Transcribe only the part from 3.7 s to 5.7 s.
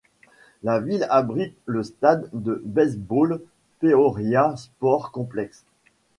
Peoria Sports Complex.